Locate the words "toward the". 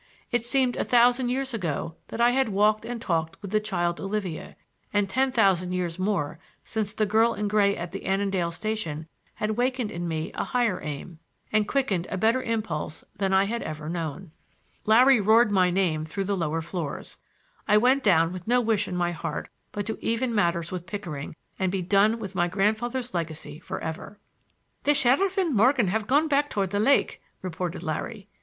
26.49-26.79